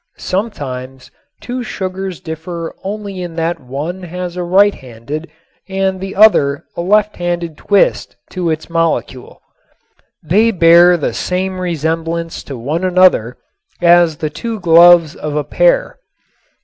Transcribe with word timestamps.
Sometimes 0.17 1.11
two 1.41 1.61
sugars 1.61 2.19
differ 2.19 2.73
only 2.83 3.21
in 3.21 3.35
that 3.35 3.59
one 3.59 4.01
has 4.01 4.35
a 4.35 4.41
right 4.41 4.73
handed 4.73 5.29
and 5.69 5.99
the 6.01 6.15
other 6.15 6.63
a 6.75 6.81
left 6.81 7.17
handed 7.17 7.55
twist 7.55 8.15
to 8.31 8.49
its 8.49 8.67
molecule. 8.67 9.43
They 10.23 10.49
bear 10.49 10.97
the 10.97 11.13
same 11.13 11.59
resemblance 11.59 12.41
to 12.45 12.57
one 12.57 12.83
another 12.83 13.37
as 13.79 14.17
the 14.17 14.31
two 14.31 14.59
gloves 14.59 15.15
of 15.15 15.35
a 15.35 15.43
pair. 15.43 15.99